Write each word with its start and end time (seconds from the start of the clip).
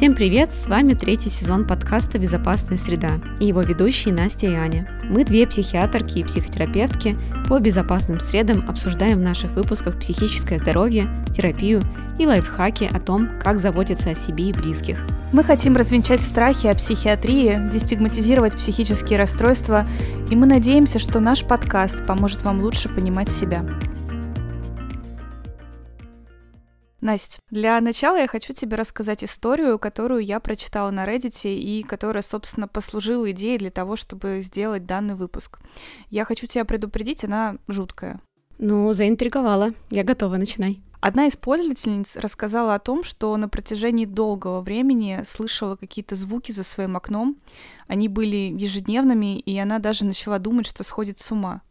Всем 0.00 0.14
привет! 0.14 0.50
С 0.54 0.66
вами 0.66 0.94
третий 0.94 1.28
сезон 1.28 1.66
подкаста 1.66 2.18
«Безопасная 2.18 2.78
среда» 2.78 3.20
и 3.38 3.44
его 3.44 3.60
ведущие 3.60 4.14
Настя 4.14 4.46
и 4.46 4.54
Аня. 4.54 4.88
Мы 5.04 5.26
две 5.26 5.46
психиатрки 5.46 6.20
и 6.20 6.24
психотерапевтки 6.24 7.18
по 7.46 7.58
безопасным 7.58 8.18
средам 8.18 8.66
обсуждаем 8.66 9.18
в 9.18 9.22
наших 9.22 9.50
выпусках 9.50 9.98
психическое 9.98 10.56
здоровье, 10.56 11.06
терапию 11.36 11.82
и 12.18 12.26
лайфхаки 12.26 12.88
о 12.90 12.98
том, 12.98 13.28
как 13.42 13.58
заботиться 13.58 14.08
о 14.08 14.14
себе 14.14 14.48
и 14.48 14.52
близких. 14.54 15.06
Мы 15.34 15.44
хотим 15.44 15.76
развенчать 15.76 16.22
страхи 16.22 16.68
о 16.68 16.74
психиатрии, 16.74 17.68
дестигматизировать 17.70 18.56
психические 18.56 19.18
расстройства, 19.18 19.86
и 20.30 20.34
мы 20.34 20.46
надеемся, 20.46 20.98
что 20.98 21.20
наш 21.20 21.44
подкаст 21.44 22.06
поможет 22.06 22.42
вам 22.42 22.60
лучше 22.60 22.88
понимать 22.88 23.28
себя. 23.28 23.62
Настя, 27.00 27.40
для 27.50 27.80
начала 27.80 28.16
я 28.16 28.28
хочу 28.28 28.52
тебе 28.52 28.76
рассказать 28.76 29.24
историю, 29.24 29.78
которую 29.78 30.24
я 30.24 30.38
прочитала 30.38 30.90
на 30.90 31.06
Reddit 31.06 31.48
и 31.48 31.82
которая, 31.82 32.22
собственно, 32.22 32.68
послужила 32.68 33.30
идеей 33.30 33.58
для 33.58 33.70
того, 33.70 33.96
чтобы 33.96 34.40
сделать 34.42 34.84
данный 34.84 35.14
выпуск. 35.14 35.60
Я 36.10 36.24
хочу 36.24 36.46
тебя 36.46 36.64
предупредить, 36.64 37.24
она 37.24 37.56
жуткая. 37.68 38.20
Ну, 38.58 38.92
заинтриговала. 38.92 39.72
Я 39.88 40.04
готова, 40.04 40.36
начинай. 40.36 40.82
Одна 41.00 41.26
из 41.26 41.36
пользовательниц 41.38 42.16
рассказала 42.16 42.74
о 42.74 42.78
том, 42.78 43.04
что 43.04 43.34
на 43.38 43.48
протяжении 43.48 44.04
долгого 44.04 44.60
времени 44.60 45.22
слышала 45.26 45.76
какие-то 45.76 46.14
звуки 46.14 46.52
за 46.52 46.62
своим 46.62 46.94
окном. 46.98 47.38
Они 47.86 48.06
были 48.08 48.54
ежедневными, 48.54 49.38
и 49.38 49.56
она 49.58 49.78
даже 49.78 50.04
начала 50.04 50.38
думать, 50.38 50.66
что 50.66 50.84
сходит 50.84 51.16
с 51.18 51.32
ума. 51.32 51.62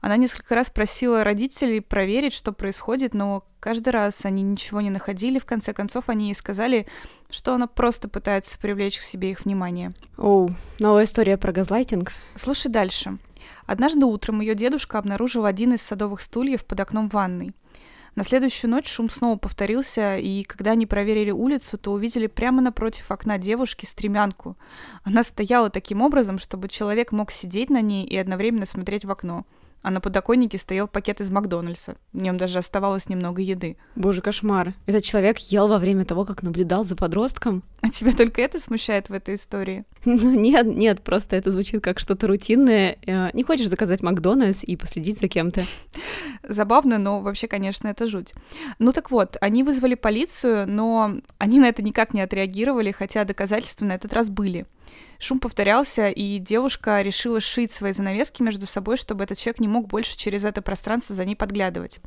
Она 0.00 0.16
несколько 0.16 0.54
раз 0.54 0.70
просила 0.70 1.24
родителей 1.24 1.80
проверить, 1.80 2.34
что 2.34 2.52
происходит, 2.52 3.14
но 3.14 3.44
каждый 3.60 3.90
раз 3.90 4.24
они 4.24 4.42
ничего 4.42 4.80
не 4.80 4.90
находили. 4.90 5.38
В 5.38 5.44
конце 5.44 5.72
концов, 5.72 6.08
они 6.08 6.26
ей 6.26 6.34
сказали, 6.34 6.86
что 7.30 7.54
она 7.54 7.66
просто 7.66 8.08
пытается 8.08 8.58
привлечь 8.58 8.98
к 8.98 9.02
себе 9.02 9.30
их 9.30 9.44
внимание. 9.44 9.92
Оу, 10.16 10.50
новая 10.78 11.04
история 11.04 11.36
про 11.36 11.52
газлайтинг. 11.52 12.12
Слушай 12.34 12.70
дальше. 12.70 13.18
Однажды 13.66 14.06
утром 14.06 14.40
ее 14.40 14.54
дедушка 14.54 14.98
обнаружил 14.98 15.44
один 15.44 15.74
из 15.74 15.82
садовых 15.82 16.20
стульев 16.20 16.64
под 16.64 16.80
окном 16.80 17.08
ванной. 17.08 17.52
На 18.16 18.24
следующую 18.24 18.70
ночь 18.70 18.88
шум 18.88 19.10
снова 19.10 19.36
повторился, 19.36 20.16
и 20.16 20.42
когда 20.44 20.70
они 20.70 20.86
проверили 20.86 21.30
улицу, 21.30 21.76
то 21.76 21.92
увидели 21.92 22.28
прямо 22.28 22.62
напротив 22.62 23.10
окна 23.10 23.36
девушки 23.36 23.84
стремянку. 23.84 24.56
Она 25.04 25.22
стояла 25.22 25.68
таким 25.68 26.00
образом, 26.00 26.38
чтобы 26.38 26.68
человек 26.68 27.12
мог 27.12 27.30
сидеть 27.30 27.68
на 27.68 27.82
ней 27.82 28.06
и 28.06 28.16
одновременно 28.16 28.64
смотреть 28.64 29.04
в 29.04 29.10
окно 29.10 29.44
а 29.86 29.92
на 29.92 30.00
подоконнике 30.00 30.58
стоял 30.58 30.88
пакет 30.88 31.20
из 31.20 31.30
Макдональдса. 31.30 31.94
В 32.12 32.20
нем 32.20 32.36
даже 32.38 32.58
оставалось 32.58 33.08
немного 33.08 33.40
еды. 33.40 33.76
Боже, 33.94 34.20
кошмар. 34.20 34.74
Этот 34.86 35.04
человек 35.04 35.38
ел 35.38 35.68
во 35.68 35.78
время 35.78 36.04
того, 36.04 36.24
как 36.24 36.42
наблюдал 36.42 36.82
за 36.82 36.96
подростком? 36.96 37.62
А 37.82 37.90
тебя 37.90 38.12
только 38.12 38.42
это 38.42 38.58
смущает 38.58 39.10
в 39.10 39.12
этой 39.12 39.36
истории? 39.36 39.84
Ну 40.04 40.34
нет, 40.34 40.66
нет, 40.66 41.02
просто 41.02 41.36
это 41.36 41.52
звучит 41.52 41.84
как 41.84 42.00
что-то 42.00 42.26
рутинное. 42.26 42.98
Э, 43.06 43.30
не 43.32 43.44
хочешь 43.44 43.68
заказать 43.68 44.02
Макдональдс 44.02 44.64
и 44.64 44.74
последить 44.74 45.20
за 45.20 45.28
кем-то? 45.28 45.62
Забавно, 46.42 46.98
но 46.98 47.20
вообще, 47.20 47.46
конечно, 47.46 47.86
это 47.86 48.08
жуть. 48.08 48.34
Ну 48.80 48.92
так 48.92 49.12
вот, 49.12 49.36
они 49.40 49.62
вызвали 49.62 49.94
полицию, 49.94 50.68
но 50.68 51.18
они 51.38 51.60
на 51.60 51.68
это 51.68 51.82
никак 51.82 52.12
не 52.12 52.22
отреагировали, 52.22 52.90
хотя 52.90 53.22
доказательства 53.22 53.84
на 53.84 53.92
этот 53.92 54.12
раз 54.12 54.30
были. 54.30 54.66
Шум 55.18 55.38
повторялся, 55.38 56.08
и 56.08 56.38
девушка 56.38 57.00
решила 57.02 57.40
сшить 57.40 57.72
свои 57.72 57.92
занавески 57.92 58.42
между 58.42 58.66
собой, 58.66 58.96
чтобы 58.96 59.24
этот 59.24 59.38
человек 59.38 59.60
не 59.60 59.68
мог 59.68 59.86
больше 59.86 60.16
через 60.16 60.44
это 60.44 60.62
пространство 60.62 61.14
за 61.14 61.24
ней 61.24 61.36
подглядывать. 61.36 62.00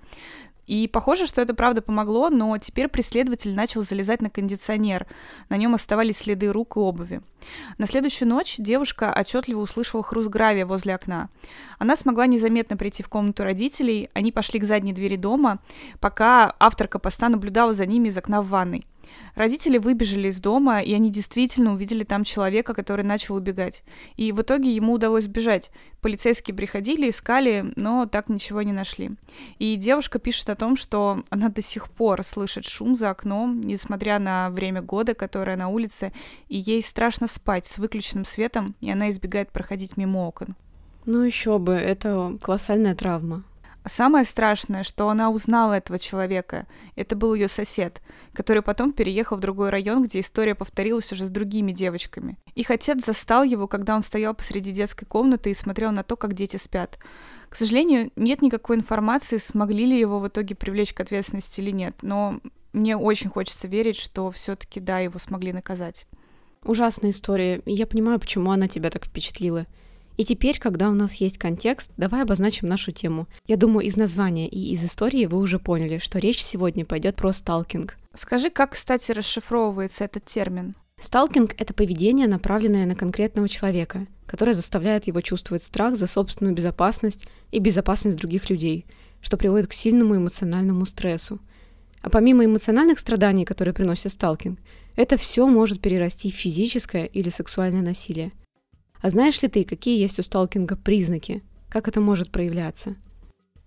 И 0.69 0.87
похоже, 0.87 1.25
что 1.25 1.41
это 1.41 1.55
правда 1.55 1.81
помогло, 1.81 2.29
но 2.29 2.55
теперь 2.59 2.89
преследователь 2.89 3.55
начал 3.55 3.81
залезать 3.81 4.21
на 4.21 4.29
кондиционер. 4.29 5.07
На 5.49 5.57
нем 5.57 5.73
оставались 5.73 6.17
следы 6.17 6.51
рук 6.51 6.77
и 6.77 6.79
обуви. 6.79 7.21
На 7.79 7.87
следующую 7.87 8.29
ночь 8.29 8.57
девушка 8.59 9.11
отчетливо 9.11 9.61
услышала 9.61 10.03
хруст 10.03 10.29
гравия 10.29 10.67
возле 10.67 10.93
окна. 10.93 11.29
Она 11.79 11.95
смогла 11.95 12.27
незаметно 12.27 12.77
прийти 12.77 13.01
в 13.01 13.09
комнату 13.09 13.43
родителей, 13.43 14.11
они 14.13 14.31
пошли 14.31 14.59
к 14.59 14.63
задней 14.63 14.93
двери 14.93 15.15
дома, 15.15 15.57
пока 15.99 16.53
авторка 16.59 16.99
поста 16.99 17.29
наблюдала 17.29 17.73
за 17.73 17.87
ними 17.87 18.09
из 18.09 18.17
окна 18.19 18.43
в 18.43 18.49
ванной. 18.49 18.83
Родители 19.35 19.77
выбежали 19.77 20.27
из 20.27 20.39
дома, 20.39 20.81
и 20.81 20.93
они 20.93 21.09
действительно 21.11 21.73
увидели 21.73 22.03
там 22.03 22.23
человека, 22.23 22.73
который 22.73 23.05
начал 23.05 23.35
убегать. 23.35 23.83
И 24.17 24.31
в 24.31 24.41
итоге 24.41 24.71
ему 24.71 24.93
удалось 24.93 25.25
сбежать. 25.25 25.71
Полицейские 26.01 26.55
приходили, 26.55 27.09
искали, 27.09 27.71
но 27.75 28.05
так 28.05 28.29
ничего 28.29 28.61
не 28.61 28.73
нашли. 28.73 29.11
И 29.57 29.75
девушка 29.75 30.19
пишет 30.19 30.49
о 30.49 30.55
том, 30.55 30.77
что 30.77 31.23
она 31.29 31.49
до 31.49 31.61
сих 31.61 31.89
пор 31.89 32.23
слышит 32.23 32.65
шум 32.65 32.95
за 32.95 33.09
окном, 33.09 33.61
несмотря 33.61 34.19
на 34.19 34.49
время 34.49 34.81
года, 34.81 35.13
которое 35.13 35.57
на 35.57 35.69
улице, 35.69 36.13
и 36.47 36.57
ей 36.57 36.81
страшно 36.81 37.27
спать 37.27 37.65
с 37.65 37.77
выключенным 37.77 38.25
светом, 38.25 38.75
и 38.81 38.91
она 38.91 39.09
избегает 39.09 39.51
проходить 39.51 39.97
мимо 39.97 40.19
окон. 40.19 40.55
Ну 41.05 41.21
еще 41.21 41.57
бы, 41.59 41.73
это 41.73 42.37
колоссальная 42.41 42.95
травма. 42.95 43.43
Самое 43.89 44.23
страшное, 44.23 44.83
что 44.83 45.09
она 45.09 45.31
узнала 45.31 45.73
этого 45.73 45.97
человека. 45.97 46.67
Это 46.95 47.15
был 47.15 47.33
ее 47.33 47.47
сосед, 47.47 48.03
который 48.33 48.61
потом 48.61 48.91
переехал 48.91 49.37
в 49.37 49.39
другой 49.39 49.71
район, 49.71 50.03
где 50.03 50.19
история 50.19 50.53
повторилась 50.53 51.11
уже 51.11 51.25
с 51.25 51.31
другими 51.31 51.71
девочками. 51.71 52.37
Их 52.53 52.69
отец 52.69 53.03
застал 53.03 53.43
его, 53.43 53.67
когда 53.67 53.95
он 53.95 54.03
стоял 54.03 54.35
посреди 54.35 54.71
детской 54.71 55.05
комнаты 55.05 55.49
и 55.49 55.55
смотрел 55.55 55.91
на 55.91 56.03
то, 56.03 56.15
как 56.15 56.33
дети 56.33 56.57
спят. 56.57 56.99
К 57.49 57.55
сожалению, 57.55 58.11
нет 58.15 58.43
никакой 58.43 58.75
информации, 58.75 59.39
смогли 59.39 59.87
ли 59.87 59.99
его 59.99 60.19
в 60.19 60.27
итоге 60.27 60.53
привлечь 60.53 60.93
к 60.93 60.99
ответственности 60.99 61.59
или 61.59 61.71
нет, 61.71 61.95
но 62.03 62.39
мне 62.73 62.95
очень 62.95 63.31
хочется 63.31 63.67
верить, 63.67 63.97
что 63.97 64.29
все-таки 64.29 64.79
да, 64.79 64.99
его 64.99 65.17
смогли 65.17 65.51
наказать. 65.51 66.05
Ужасная 66.63 67.09
история, 67.09 67.63
я 67.65 67.87
понимаю, 67.87 68.19
почему 68.19 68.51
она 68.51 68.67
тебя 68.67 68.91
так 68.91 69.05
впечатлила. 69.05 69.65
И 70.19 70.25
теперь, 70.25 70.59
когда 70.59 70.89
у 70.89 70.93
нас 70.93 71.13
есть 71.13 71.37
контекст, 71.37 71.91
давай 71.95 72.23
обозначим 72.23 72.67
нашу 72.67 72.91
тему. 72.91 73.29
Я 73.47 73.55
думаю, 73.55 73.87
из 73.87 73.95
названия 73.95 74.49
и 74.49 74.73
из 74.73 74.83
истории 74.83 75.25
вы 75.25 75.37
уже 75.37 75.59
поняли, 75.59 75.97
что 75.97 76.19
речь 76.19 76.43
сегодня 76.43 76.83
пойдет 76.83 77.15
про 77.15 77.31
сталкинг. 77.31 77.95
Скажи, 78.13 78.49
как, 78.49 78.73
кстати, 78.73 79.13
расшифровывается 79.13 80.03
этот 80.03 80.25
термин? 80.25 80.75
Сталкинг— 80.99 81.55
это 81.57 81.73
поведение, 81.73 82.27
направленное 82.27 82.85
на 82.85 82.95
конкретного 82.95 83.47
человека, 83.47 84.07
которое 84.25 84.53
заставляет 84.53 85.07
его 85.07 85.21
чувствовать 85.21 85.63
страх 85.63 85.95
за 85.95 86.05
собственную 86.05 86.53
безопасность 86.53 87.25
и 87.51 87.59
безопасность 87.59 88.17
других 88.17 88.49
людей, 88.49 88.87
что 89.21 89.37
приводит 89.37 89.67
к 89.69 89.73
сильному 89.73 90.17
эмоциональному 90.17 90.85
стрессу. 90.85 91.39
А 92.01 92.09
помимо 92.09 92.43
эмоциональных 92.43 92.99
страданий, 92.99 93.45
которые 93.45 93.73
приносит 93.73 94.11
сталкинг, 94.11 94.59
это 94.97 95.15
все 95.15 95.47
может 95.47 95.79
перерасти 95.79 96.29
в 96.29 96.35
физическое 96.35 97.05
или 97.05 97.29
сексуальное 97.29 97.81
насилие. 97.81 98.33
А 99.01 99.09
знаешь 99.09 99.41
ли 99.41 99.47
ты, 99.47 99.63
какие 99.63 99.99
есть 99.99 100.19
у 100.19 100.23
сталкинга 100.23 100.75
признаки? 100.75 101.43
Как 101.69 101.87
это 101.87 102.01
может 102.01 102.31
проявляться? 102.31 102.95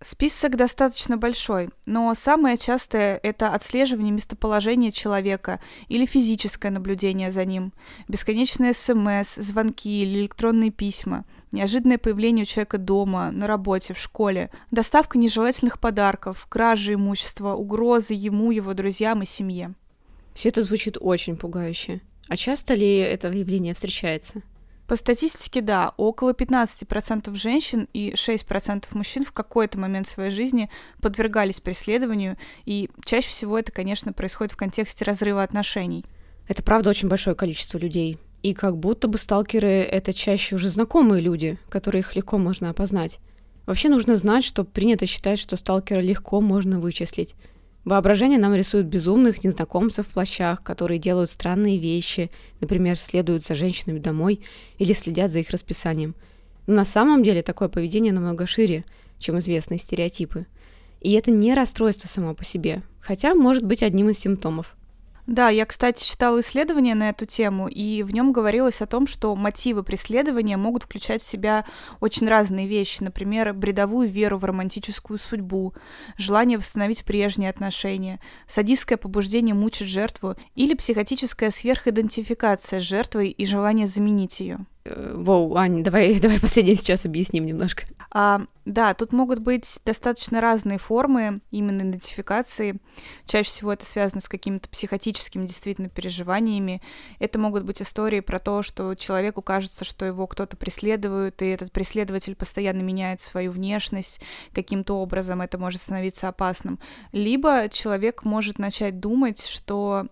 Список 0.02 0.56
достаточно 0.56 1.16
большой, 1.16 1.70
но 1.86 2.12
самое 2.16 2.56
частое– 2.56 3.20
это 3.22 3.54
отслеживание 3.54 4.10
местоположения 4.10 4.90
человека 4.90 5.60
или 5.88 6.06
физическое 6.06 6.70
наблюдение 6.70 7.30
за 7.30 7.44
ним, 7.44 7.72
бесконечные 8.08 8.74
СМС, 8.74 9.36
звонки 9.36 10.02
или 10.02 10.18
электронные 10.18 10.72
письма, 10.72 11.24
неожиданное 11.52 11.98
появление 11.98 12.42
у 12.42 12.46
человека 12.46 12.78
дома, 12.78 13.30
на 13.30 13.46
работе, 13.46 13.94
в 13.94 13.98
школе, 13.98 14.50
доставка 14.72 15.18
нежелательных 15.18 15.78
подарков, 15.78 16.46
кражи 16.48 16.94
имущества, 16.94 17.54
угрозы 17.54 18.14
ему, 18.14 18.50
его 18.50 18.74
друзьям 18.74 19.22
и 19.22 19.26
семье. 19.26 19.72
Все 20.34 20.48
это 20.48 20.62
звучит 20.62 20.96
очень 21.00 21.36
пугающе. 21.36 22.00
А 22.26 22.36
часто 22.36 22.74
ли 22.74 22.96
это 22.96 23.28
явление 23.28 23.74
встречается? 23.74 24.42
По 24.92 24.96
статистике, 24.96 25.62
да, 25.62 25.94
около 25.96 26.34
15% 26.34 27.34
женщин 27.34 27.88
и 27.94 28.12
6% 28.12 28.84
мужчин 28.92 29.24
в 29.24 29.32
какой-то 29.32 29.78
момент 29.78 30.06
своей 30.06 30.30
жизни 30.30 30.68
подвергались 31.00 31.62
преследованию, 31.62 32.36
и 32.66 32.90
чаще 33.06 33.30
всего 33.30 33.58
это, 33.58 33.72
конечно, 33.72 34.12
происходит 34.12 34.52
в 34.52 34.58
контексте 34.58 35.06
разрыва 35.06 35.42
отношений. 35.42 36.04
Это 36.46 36.62
правда 36.62 36.90
очень 36.90 37.08
большое 37.08 37.34
количество 37.34 37.78
людей. 37.78 38.18
И 38.42 38.52
как 38.52 38.76
будто 38.76 39.08
бы 39.08 39.16
сталкеры— 39.16 39.66
это 39.90 40.12
чаще 40.12 40.56
уже 40.56 40.68
знакомые 40.68 41.22
люди, 41.22 41.58
которые 41.70 42.00
их 42.00 42.14
легко 42.14 42.36
можно 42.36 42.68
опознать. 42.68 43.18
Вообще 43.64 43.88
нужно 43.88 44.14
знать, 44.14 44.44
что 44.44 44.62
принято 44.62 45.06
считать, 45.06 45.38
что 45.38 45.56
сталкера 45.56 46.00
легко 46.00 46.42
можно 46.42 46.78
вычислить. 46.78 47.34
Воображение 47.84 48.38
нам 48.38 48.54
рисует 48.54 48.86
безумных 48.86 49.42
незнакомцев 49.42 50.06
в 50.06 50.12
плащах, 50.12 50.62
которые 50.62 50.98
делают 50.98 51.30
странные 51.30 51.78
вещи, 51.78 52.30
например, 52.60 52.96
следуют 52.96 53.44
за 53.44 53.56
женщинами 53.56 53.98
домой 53.98 54.40
или 54.78 54.92
следят 54.92 55.32
за 55.32 55.40
их 55.40 55.50
расписанием. 55.50 56.14
Но 56.68 56.74
на 56.74 56.84
самом 56.84 57.24
деле 57.24 57.42
такое 57.42 57.68
поведение 57.68 58.12
намного 58.12 58.46
шире, 58.46 58.84
чем 59.18 59.38
известные 59.38 59.78
стереотипы. 59.78 60.46
И 61.00 61.12
это 61.12 61.32
не 61.32 61.54
расстройство 61.54 62.06
само 62.06 62.34
по 62.34 62.44
себе, 62.44 62.82
хотя 63.00 63.34
может 63.34 63.64
быть 63.64 63.82
одним 63.82 64.10
из 64.10 64.18
симптомов. 64.18 64.76
Да, 65.26 65.50
я, 65.50 65.66
кстати, 65.66 66.04
читала 66.04 66.40
исследование 66.40 66.96
на 66.96 67.10
эту 67.10 67.26
тему, 67.26 67.68
и 67.68 68.02
в 68.02 68.12
нем 68.12 68.32
говорилось 68.32 68.82
о 68.82 68.86
том, 68.86 69.06
что 69.06 69.36
мотивы 69.36 69.84
преследования 69.84 70.56
могут 70.56 70.82
включать 70.82 71.22
в 71.22 71.26
себя 71.26 71.64
очень 72.00 72.26
разные 72.26 72.66
вещи, 72.66 73.02
например, 73.04 73.52
бредовую 73.54 74.08
веру 74.08 74.36
в 74.36 74.44
романтическую 74.44 75.20
судьбу, 75.20 75.74
желание 76.16 76.58
восстановить 76.58 77.04
прежние 77.04 77.50
отношения, 77.50 78.20
садистское 78.48 78.98
побуждение 78.98 79.54
мучить 79.54 79.88
жертву 79.88 80.34
или 80.56 80.74
психотическая 80.74 81.52
сверхидентификация 81.52 82.80
с 82.80 82.84
жертвой 82.84 83.28
и 83.28 83.46
желание 83.46 83.86
заменить 83.86 84.40
ее. 84.40 84.66
Воу, 84.84 85.54
Ань, 85.56 85.84
давай, 85.84 86.18
давай 86.20 86.40
последнее 86.40 86.74
сейчас 86.74 87.04
объясним 87.04 87.46
немножко. 87.46 87.84
А, 88.10 88.42
да, 88.64 88.94
тут 88.94 89.12
могут 89.12 89.38
быть 89.38 89.80
достаточно 89.84 90.40
разные 90.40 90.78
формы 90.78 91.40
именно 91.50 91.82
идентификации. 91.82 92.76
Чаще 93.24 93.48
всего 93.48 93.72
это 93.72 93.86
связано 93.86 94.20
с 94.20 94.28
какими-то 94.28 94.68
психотическими 94.68 95.46
действительно 95.46 95.88
переживаниями. 95.88 96.82
Это 97.20 97.38
могут 97.38 97.64
быть 97.64 97.80
истории 97.80 98.20
про 98.20 98.40
то, 98.40 98.62
что 98.62 98.94
человеку 98.96 99.40
кажется, 99.40 99.84
что 99.84 100.04
его 100.04 100.26
кто-то 100.26 100.56
преследует, 100.56 101.42
и 101.42 101.46
этот 101.46 101.70
преследователь 101.70 102.34
постоянно 102.34 102.82
меняет 102.82 103.20
свою 103.20 103.52
внешность 103.52 104.20
каким-то 104.52 104.98
образом, 104.98 105.42
это 105.42 105.58
может 105.58 105.80
становиться 105.80 106.28
опасным. 106.28 106.80
Либо 107.12 107.68
человек 107.68 108.24
может 108.24 108.58
начать 108.58 108.98
думать, 108.98 109.44
что 109.46 110.08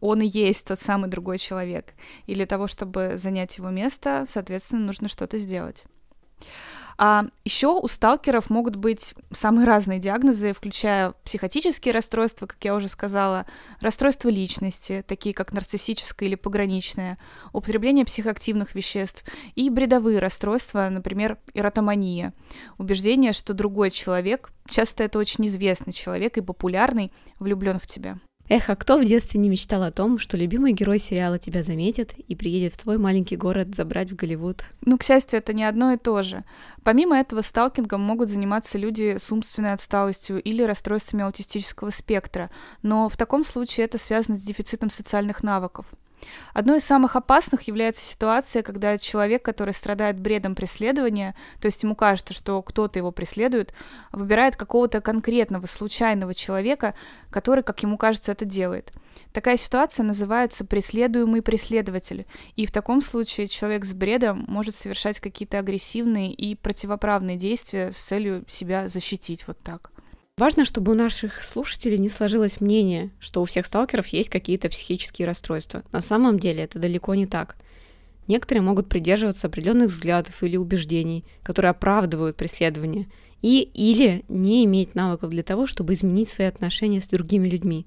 он 0.00 0.20
и 0.22 0.26
есть 0.26 0.66
тот 0.66 0.80
самый 0.80 1.08
другой 1.08 1.38
человек. 1.38 1.94
И 2.26 2.34
для 2.34 2.46
того, 2.46 2.66
чтобы 2.66 3.12
занять 3.16 3.58
его 3.58 3.70
место, 3.70 4.26
соответственно, 4.28 4.86
нужно 4.86 5.08
что-то 5.08 5.38
сделать. 5.38 5.84
А 6.98 7.26
еще 7.44 7.78
у 7.78 7.88
сталкеров 7.88 8.48
могут 8.48 8.76
быть 8.76 9.14
самые 9.30 9.66
разные 9.66 9.98
диагнозы, 9.98 10.54
включая 10.54 11.12
психотические 11.24 11.92
расстройства, 11.92 12.46
как 12.46 12.56
я 12.64 12.74
уже 12.74 12.88
сказала, 12.88 13.46
расстройства 13.80 14.30
личности, 14.30 15.04
такие 15.06 15.34
как 15.34 15.52
нарциссическое 15.52 16.28
или 16.28 16.36
пограничное, 16.36 17.18
употребление 17.52 18.06
психоактивных 18.06 18.74
веществ 18.74 19.24
и 19.54 19.68
бредовые 19.68 20.20
расстройства, 20.20 20.88
например, 20.88 21.38
эротомания, 21.52 22.32
убеждение, 22.78 23.34
что 23.34 23.52
другой 23.52 23.90
человек, 23.90 24.50
часто 24.68 25.04
это 25.04 25.18
очень 25.18 25.46
известный 25.46 25.92
человек 25.92 26.38
и 26.38 26.40
популярный, 26.40 27.12
влюблен 27.38 27.78
в 27.78 27.86
тебя. 27.86 28.18
Эх, 28.48 28.70
а 28.70 28.76
кто 28.76 28.96
в 28.96 29.04
детстве 29.04 29.40
не 29.40 29.48
мечтал 29.48 29.82
о 29.82 29.90
том, 29.90 30.20
что 30.20 30.36
любимый 30.36 30.72
герой 30.72 31.00
сериала 31.00 31.36
тебя 31.36 31.64
заметит 31.64 32.12
и 32.16 32.36
приедет 32.36 32.74
в 32.74 32.82
твой 32.82 32.96
маленький 32.96 33.36
город 33.36 33.74
забрать 33.74 34.12
в 34.12 34.14
Голливуд? 34.14 34.62
Ну, 34.82 34.98
к 34.98 35.02
счастью, 35.02 35.38
это 35.38 35.52
не 35.52 35.64
одно 35.64 35.92
и 35.92 35.96
то 35.96 36.22
же. 36.22 36.44
Помимо 36.84 37.18
этого, 37.18 37.42
сталкингом 37.42 38.00
могут 38.00 38.28
заниматься 38.28 38.78
люди 38.78 39.16
с 39.18 39.32
умственной 39.32 39.72
отсталостью 39.72 40.40
или 40.40 40.62
расстройствами 40.62 41.24
аутистического 41.24 41.90
спектра, 41.90 42.52
но 42.82 43.08
в 43.08 43.16
таком 43.16 43.42
случае 43.42 43.86
это 43.86 43.98
связано 43.98 44.36
с 44.36 44.42
дефицитом 44.42 44.90
социальных 44.90 45.42
навыков. 45.42 45.86
Одной 46.52 46.78
из 46.78 46.84
самых 46.84 47.16
опасных 47.16 47.62
является 47.62 48.02
ситуация, 48.02 48.62
когда 48.62 48.98
человек, 48.98 49.42
который 49.44 49.74
страдает 49.74 50.18
бредом 50.18 50.54
преследования, 50.54 51.34
то 51.60 51.66
есть 51.66 51.82
ему 51.82 51.94
кажется, 51.94 52.34
что 52.34 52.62
кто-то 52.62 52.98
его 52.98 53.12
преследует, 53.12 53.74
выбирает 54.12 54.56
какого-то 54.56 55.00
конкретного 55.00 55.66
случайного 55.66 56.34
человека, 56.34 56.94
который, 57.30 57.62
как 57.62 57.82
ему 57.82 57.96
кажется, 57.98 58.32
это 58.32 58.44
делает. 58.44 58.92
Такая 59.32 59.56
ситуация 59.56 60.04
называется 60.04 60.64
преследуемый 60.64 61.42
преследователь, 61.42 62.26
и 62.56 62.66
в 62.66 62.72
таком 62.72 63.02
случае 63.02 63.48
человек 63.48 63.84
с 63.84 63.92
бредом 63.92 64.44
может 64.48 64.74
совершать 64.74 65.20
какие-то 65.20 65.58
агрессивные 65.58 66.32
и 66.32 66.54
противоправные 66.54 67.36
действия 67.36 67.92
с 67.92 67.98
целью 67.98 68.44
себя 68.48 68.88
защитить 68.88 69.46
вот 69.46 69.58
так. 69.62 69.90
Важно, 70.38 70.66
чтобы 70.66 70.92
у 70.92 70.94
наших 70.94 71.42
слушателей 71.42 71.96
не 71.96 72.10
сложилось 72.10 72.60
мнение, 72.60 73.10
что 73.20 73.40
у 73.40 73.46
всех 73.46 73.64
сталкеров 73.64 74.08
есть 74.08 74.28
какие-то 74.28 74.68
психические 74.68 75.26
расстройства. 75.26 75.82
На 75.92 76.02
самом 76.02 76.38
деле 76.38 76.64
это 76.64 76.78
далеко 76.78 77.14
не 77.14 77.24
так. 77.24 77.56
Некоторые 78.28 78.60
могут 78.60 78.86
придерживаться 78.86 79.46
определенных 79.46 79.88
взглядов 79.88 80.42
или 80.42 80.58
убеждений, 80.58 81.24
которые 81.42 81.70
оправдывают 81.70 82.36
преследование, 82.36 83.06
и 83.40 83.62
или 83.62 84.26
не 84.28 84.66
иметь 84.66 84.94
навыков 84.94 85.30
для 85.30 85.42
того, 85.42 85.66
чтобы 85.66 85.94
изменить 85.94 86.28
свои 86.28 86.48
отношения 86.48 87.00
с 87.00 87.08
другими 87.08 87.48
людьми. 87.48 87.86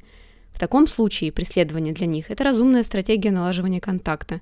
В 0.52 0.58
таком 0.58 0.88
случае 0.88 1.32
преследование 1.32 1.94
для 1.94 2.08
них– 2.08 2.30
это 2.32 2.44
разумная 2.44 2.82
стратегия 2.82 3.30
налаживания 3.30 3.80
контакта, 3.80 4.42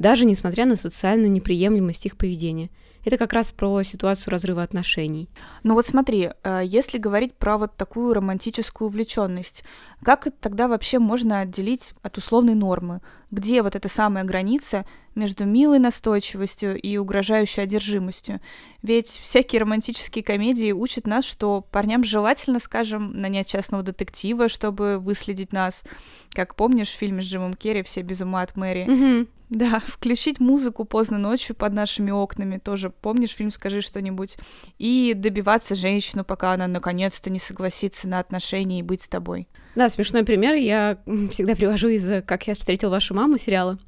даже 0.00 0.24
несмотря 0.24 0.66
на 0.66 0.74
социальную 0.74 1.30
неприемлемость 1.30 2.04
их 2.06 2.16
поведения– 2.16 2.70
это 3.04 3.18
как 3.18 3.32
раз 3.32 3.52
про 3.52 3.82
ситуацию 3.82 4.32
разрыва 4.32 4.62
отношений. 4.62 5.28
Ну 5.62 5.74
вот 5.74 5.86
смотри, 5.86 6.30
э, 6.42 6.62
если 6.64 6.98
говорить 6.98 7.34
про 7.34 7.58
вот 7.58 7.76
такую 7.76 8.14
романтическую 8.14 8.88
увлеченность, 8.88 9.64
как 10.02 10.28
тогда 10.40 10.68
вообще 10.68 10.98
можно 10.98 11.40
отделить 11.40 11.94
от 12.02 12.18
условной 12.18 12.54
нормы? 12.54 13.00
Где 13.34 13.62
вот 13.62 13.74
эта 13.74 13.88
самая 13.88 14.22
граница 14.22 14.86
между 15.16 15.44
милой 15.44 15.80
настойчивостью 15.80 16.80
и 16.80 16.96
угрожающей 16.98 17.64
одержимостью? 17.64 18.40
Ведь 18.80 19.08
всякие 19.08 19.60
романтические 19.62 20.22
комедии 20.22 20.70
учат 20.70 21.08
нас, 21.08 21.24
что 21.24 21.60
парням 21.72 22.04
желательно, 22.04 22.60
скажем, 22.60 23.20
нанять 23.20 23.48
частного 23.48 23.82
детектива, 23.82 24.48
чтобы 24.48 24.98
выследить 25.00 25.52
нас. 25.52 25.82
Как 26.32 26.54
помнишь 26.54 26.90
в 26.90 26.96
фильме 26.96 27.22
с 27.22 27.24
Джимом 27.24 27.54
Керри 27.54 27.82
«Все 27.82 28.02
без 28.02 28.20
ума 28.20 28.42
от 28.42 28.54
Мэри»? 28.54 28.86
Mm-hmm. 28.86 29.28
Да, 29.50 29.82
включить 29.86 30.40
музыку 30.40 30.84
поздно 30.84 31.18
ночью 31.18 31.54
под 31.54 31.74
нашими 31.74 32.10
окнами, 32.10 32.58
тоже 32.58 32.90
помнишь 32.90 33.30
фильм 33.30 33.50
«Скажи 33.50 33.82
что-нибудь», 33.82 34.36
и 34.78 35.12
добиваться 35.14 35.74
женщину, 35.74 36.24
пока 36.24 36.52
она 36.52 36.66
наконец-то 36.66 37.30
не 37.30 37.38
согласится 37.38 38.08
на 38.08 38.20
отношения 38.20 38.80
и 38.80 38.82
быть 38.82 39.02
с 39.02 39.08
тобой. 39.08 39.48
Да, 39.74 39.88
смешной 39.88 40.24
пример 40.24 40.54
я 40.54 40.98
всегда 41.30 41.54
привожу 41.54 41.88
из 41.88 42.22
«Как 42.24 42.46
я 42.46 42.54
встретил 42.54 42.90
вашу 42.90 43.12
маму» 43.24 43.38
сериала. 43.38 43.78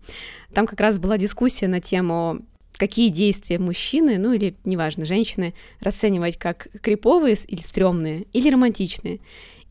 Там 0.53 0.67
как 0.67 0.81
раз 0.81 0.99
была 0.99 1.19
дискуссия 1.19 1.69
на 1.69 1.81
тему 1.81 2.41
какие 2.73 3.09
действия 3.09 3.59
мужчины, 3.59 4.19
ну 4.19 4.33
или, 4.33 4.55
неважно, 4.65 5.07
женщины, 5.07 5.55
расценивать 5.81 6.37
как 6.37 6.69
криповые 6.83 7.37
или 7.47 7.63
стрёмные, 7.63 8.27
или 8.33 8.51
романтичные. 8.51 9.21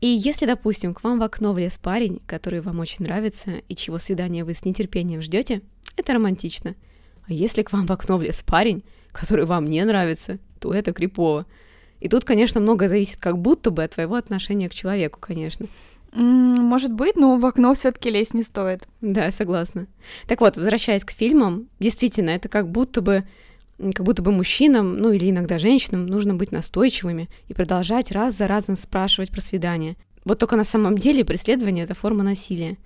И 0.00 0.06
если, 0.06 0.46
допустим, 0.46 0.92
к 0.92 1.04
вам 1.04 1.20
в 1.20 1.22
окно 1.22 1.52
влез 1.52 1.78
парень, 1.78 2.20
который 2.26 2.60
вам 2.60 2.80
очень 2.80 3.04
нравится 3.04 3.52
и 3.68 3.74
чего 3.74 3.98
свидания 3.98 4.44
вы 4.44 4.54
с 4.54 4.64
нетерпением 4.64 5.22
ждете, 5.22 5.62
это 5.96 6.14
романтично. 6.14 6.74
А 7.28 7.32
если 7.32 7.62
к 7.62 7.72
вам 7.72 7.86
в 7.86 7.92
окно 7.92 8.18
влез 8.18 8.42
парень, 8.42 8.82
который 9.12 9.46
вам 9.46 9.66
не 9.66 9.84
нравится, 9.84 10.38
то 10.60 10.72
это 10.72 10.92
крипово. 10.92 11.46
И 12.00 12.08
тут, 12.08 12.24
конечно, 12.24 12.60
многое 12.60 12.88
зависит 12.88 13.18
как 13.18 13.38
будто 13.38 13.70
бы 13.70 13.82
от 13.82 13.94
твоего 13.94 14.16
отношения 14.16 14.68
к 14.68 14.74
человеку, 14.74 15.18
конечно. 15.20 15.66
Может 16.12 16.92
быть, 16.92 17.16
но 17.16 17.36
в 17.36 17.44
окно 17.44 17.74
все-таки 17.74 18.10
лезть 18.10 18.34
не 18.34 18.42
стоит. 18.42 18.88
Да, 19.00 19.30
согласна. 19.30 19.86
Так 20.26 20.40
вот, 20.40 20.56
возвращаясь 20.56 21.04
к 21.04 21.10
фильмам, 21.10 21.68
действительно, 21.78 22.30
это 22.30 22.48
как 22.48 22.70
будто 22.70 23.00
бы 23.00 23.24
как 23.78 24.06
будто 24.06 24.22
бы 24.22 24.32
мужчинам, 24.32 24.96
ну 24.96 25.12
или 25.12 25.28
иногда 25.28 25.58
женщинам, 25.58 26.06
нужно 26.06 26.34
быть 26.34 26.50
настойчивыми 26.50 27.28
и 27.48 27.52
продолжать 27.52 28.10
раз 28.10 28.34
за 28.34 28.46
разом 28.46 28.74
спрашивать 28.74 29.30
про 29.30 29.42
свидание. 29.42 29.96
Вот 30.24 30.38
только 30.38 30.56
на 30.56 30.64
самом 30.64 30.96
деле 30.96 31.26
преследование– 31.26 31.84
это 31.84 31.92
форма 31.94 32.22
насилия 32.22 32.78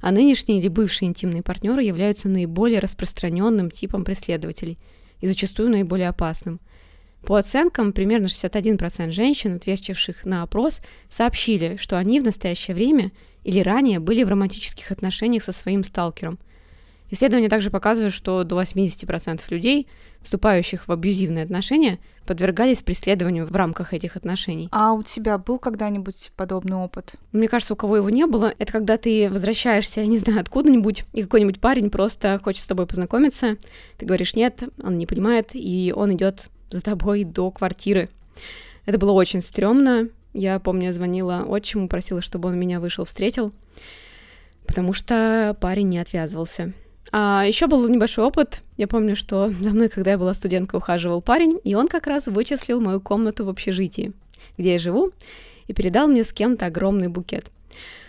а 0.00 0.10
нынешние 0.10 0.58
или 0.58 0.68
бывшие 0.68 1.08
интимные 1.08 1.42
партнеры 1.42 1.82
являются 1.82 2.28
наиболее 2.28 2.80
распространенным 2.80 3.70
типом 3.70 4.04
преследователей 4.04 4.78
и 5.20 5.26
зачастую 5.26 5.70
наиболее 5.70 6.08
опасным. 6.08 6.60
По 7.24 7.38
оценкам, 7.38 7.92
примерно 7.92 8.26
61% 8.26 9.10
женщин, 9.10 9.56
ответивших 9.56 10.24
на 10.24 10.42
опрос, 10.42 10.80
сообщили, 11.08 11.76
что 11.78 11.98
они 11.98 12.20
в 12.20 12.24
настоящее 12.24 12.74
время 12.74 13.12
или 13.44 13.60
ранее 13.60 13.98
были 13.98 14.22
в 14.22 14.28
романтических 14.28 14.90
отношениях 14.90 15.42
со 15.42 15.52
своим 15.52 15.84
сталкером. 15.84 16.38
Исследования 17.10 17.48
также 17.48 17.70
показывают, 17.70 18.12
что 18.12 18.44
до 18.44 18.60
80% 18.60 19.40
людей, 19.48 19.88
вступающих 20.20 20.86
в 20.86 20.92
абьюзивные 20.92 21.44
отношения, 21.44 21.98
подвергались 22.26 22.82
преследованию 22.82 23.46
в 23.46 23.56
рамках 23.56 23.94
этих 23.94 24.16
отношений. 24.16 24.68
А 24.72 24.92
у 24.92 25.02
тебя 25.02 25.38
был 25.38 25.58
когда-нибудь 25.58 26.32
подобный 26.36 26.76
опыт? 26.76 27.14
Мне 27.32 27.48
кажется, 27.48 27.72
у 27.72 27.76
кого 27.78 27.96
его 27.96 28.10
не 28.10 28.26
было, 28.26 28.52
это 28.58 28.70
когда 28.70 28.98
ты 28.98 29.30
возвращаешься, 29.30 30.04
не 30.04 30.18
знаю, 30.18 30.40
откуда-нибудь, 30.40 31.04
и 31.14 31.22
какой-нибудь 31.22 31.60
парень 31.60 31.88
просто 31.88 32.38
хочет 32.42 32.62
с 32.62 32.66
тобой 32.66 32.86
познакомиться, 32.86 33.56
ты 33.96 34.04
говоришь 34.04 34.34
нет, 34.34 34.64
он 34.82 34.98
не 34.98 35.06
понимает, 35.06 35.52
и 35.54 35.94
он 35.96 36.12
идет 36.12 36.50
за 36.70 36.82
тобой 36.82 37.24
до 37.24 37.50
квартиры. 37.50 38.08
Это 38.86 38.98
было 38.98 39.12
очень 39.12 39.40
стрёмно. 39.40 40.08
Я 40.32 40.58
помню, 40.58 40.86
я 40.86 40.92
звонила 40.92 41.44
отчиму, 41.48 41.88
просила, 41.88 42.20
чтобы 42.20 42.48
он 42.48 42.58
меня 42.58 42.80
вышел, 42.80 43.04
встретил, 43.04 43.52
потому 44.66 44.92
что 44.92 45.56
парень 45.60 45.88
не 45.88 45.98
отвязывался. 45.98 46.72
А 47.10 47.44
еще 47.46 47.66
был 47.66 47.88
небольшой 47.88 48.24
опыт. 48.24 48.62
Я 48.76 48.86
помню, 48.86 49.16
что 49.16 49.50
за 49.60 49.70
мной, 49.70 49.88
когда 49.88 50.12
я 50.12 50.18
была 50.18 50.34
студенткой, 50.34 50.78
ухаживал 50.78 51.22
парень, 51.22 51.58
и 51.64 51.74
он 51.74 51.88
как 51.88 52.06
раз 52.06 52.26
вычислил 52.26 52.80
мою 52.80 53.00
комнату 53.00 53.44
в 53.44 53.48
общежитии, 53.48 54.12
где 54.58 54.72
я 54.72 54.78
живу, 54.78 55.12
и 55.66 55.72
передал 55.72 56.06
мне 56.08 56.22
с 56.22 56.32
кем-то 56.32 56.66
огромный 56.66 57.08
букет. 57.08 57.46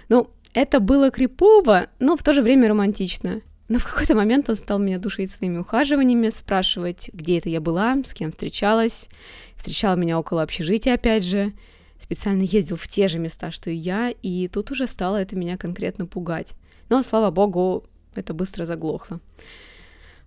Ну, 0.10 0.30
это 0.54 0.80
было 0.80 1.12
крипово, 1.12 1.88
но 2.00 2.18
в 2.18 2.24
то 2.24 2.34
же 2.34 2.42
время 2.42 2.70
романтично. 2.70 3.42
Но 3.70 3.78
в 3.78 3.86
какой-то 3.86 4.16
момент 4.16 4.50
он 4.50 4.56
стал 4.56 4.80
меня 4.80 4.98
душить 4.98 5.32
своими 5.32 5.60
ухаживаниями, 5.60 6.30
спрашивать, 6.30 7.12
где 7.14 7.38
это 7.38 7.50
я 7.50 7.62
была, 7.62 7.96
с 8.04 8.16
кем 8.16 8.32
встречалась. 8.32 9.10
Встречал 9.56 9.96
меня 9.96 10.20
около 10.20 10.42
общежития, 10.42 10.96
опять 10.96 11.24
же. 11.24 11.54
специально 12.00 12.42
ездил 12.42 12.78
в 12.78 12.88
те 12.88 13.08
же 13.08 13.20
места, 13.20 13.52
что 13.52 13.70
и 13.70 13.76
я, 13.76 14.10
и 14.10 14.48
тут 14.48 14.72
уже 14.72 14.88
стало 14.88 15.18
это 15.18 15.36
меня 15.36 15.56
конкретно 15.56 16.08
пугать. 16.08 16.54
Но, 16.90 17.04
слава 17.04 17.30
богу, 17.30 17.86
это 18.16 18.34
быстро 18.34 18.66
заглохло. 18.66 19.20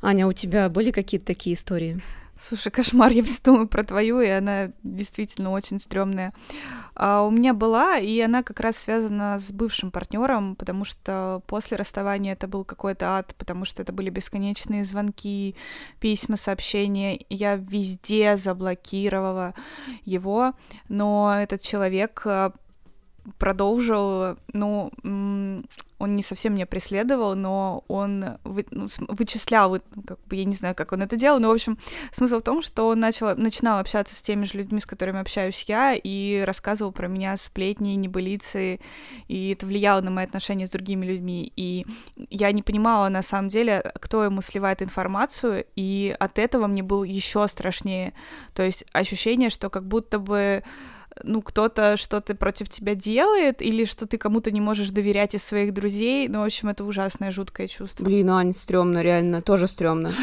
Аня, 0.00 0.28
у 0.28 0.32
тебя 0.32 0.68
были 0.68 0.92
какие-то 0.92 1.26
такие 1.26 1.54
истории? 1.54 2.00
Слушай, 2.42 2.72
кошмар, 2.72 3.12
я 3.12 3.22
все 3.22 3.40
думаю 3.44 3.68
про 3.68 3.84
твою, 3.84 4.20
и 4.20 4.26
она 4.26 4.72
действительно 4.82 5.52
очень 5.52 5.78
стрёмная. 5.78 6.32
А 6.96 7.22
у 7.22 7.30
меня 7.30 7.54
была, 7.54 7.98
и 7.98 8.18
она 8.18 8.42
как 8.42 8.58
раз 8.58 8.78
связана 8.78 9.38
с 9.38 9.52
бывшим 9.52 9.92
партнером, 9.92 10.56
потому 10.56 10.84
что 10.84 11.42
после 11.46 11.76
расставания 11.76 12.32
это 12.32 12.48
был 12.48 12.64
какой-то 12.64 13.16
ад, 13.16 13.32
потому 13.38 13.64
что 13.64 13.82
это 13.82 13.92
были 13.92 14.10
бесконечные 14.10 14.84
звонки, 14.84 15.54
письма, 16.00 16.36
сообщения. 16.36 17.20
Я 17.28 17.54
везде 17.54 18.36
заблокировала 18.36 19.54
его, 20.04 20.54
но 20.88 21.36
этот 21.38 21.60
человек 21.60 22.22
а, 22.24 22.52
продолжил, 23.38 24.36
ну, 24.52 24.90
он 25.98 26.16
не 26.16 26.22
совсем 26.22 26.54
меня 26.54 26.66
преследовал, 26.66 27.36
но 27.36 27.84
он 27.86 28.38
вы, 28.42 28.66
ну, 28.70 28.88
вычислял, 29.08 29.80
как 30.06 30.18
бы, 30.26 30.36
я 30.36 30.44
не 30.44 30.54
знаю, 30.54 30.74
как 30.74 30.90
он 30.92 31.02
это 31.02 31.16
делал, 31.16 31.38
но, 31.38 31.48
в 31.48 31.52
общем, 31.52 31.78
смысл 32.12 32.40
в 32.40 32.42
том, 32.42 32.60
что 32.60 32.88
он 32.88 32.98
начал, 32.98 33.36
начинал 33.36 33.78
общаться 33.78 34.14
с 34.16 34.20
теми 34.22 34.44
же 34.44 34.58
людьми, 34.58 34.80
с 34.80 34.86
которыми 34.86 35.20
общаюсь 35.20 35.64
я, 35.68 35.94
и 35.94 36.40
рассказывал 36.40 36.90
про 36.90 37.06
меня 37.06 37.36
сплетни, 37.36 37.90
небылицы, 37.90 38.80
и 39.28 39.50
это 39.50 39.64
влияло 39.64 40.00
на 40.00 40.10
мои 40.10 40.24
отношения 40.24 40.66
с 40.66 40.70
другими 40.70 41.06
людьми, 41.06 41.52
и 41.54 41.86
я 42.30 42.50
не 42.50 42.62
понимала, 42.62 43.08
на 43.08 43.22
самом 43.22 43.48
деле, 43.48 43.92
кто 44.00 44.24
ему 44.24 44.42
сливает 44.42 44.82
информацию, 44.82 45.66
и 45.76 46.16
от 46.18 46.38
этого 46.38 46.66
мне 46.66 46.82
было 46.82 47.04
еще 47.04 47.46
страшнее, 47.46 48.12
то 48.54 48.64
есть 48.64 48.84
ощущение, 48.92 49.50
что 49.50 49.70
как 49.70 49.86
будто 49.86 50.18
бы 50.18 50.64
ну, 51.22 51.42
кто-то 51.42 51.96
что-то 51.96 52.34
против 52.34 52.68
тебя 52.68 52.94
делает, 52.94 53.62
или 53.62 53.84
что 53.84 54.06
ты 54.06 54.18
кому-то 54.18 54.50
не 54.50 54.60
можешь 54.60 54.90
доверять 54.90 55.34
из 55.34 55.42
своих 55.42 55.72
друзей. 55.72 56.28
Ну, 56.28 56.40
в 56.40 56.44
общем, 56.44 56.68
это 56.68 56.84
ужасное, 56.84 57.30
жуткое 57.30 57.68
чувство. 57.68 58.04
Блин, 58.04 58.26
ну, 58.26 58.36
Ань, 58.36 58.52
стрёмно, 58.52 59.02
реально, 59.02 59.42
тоже 59.42 59.66
стрёмно. 59.66 60.12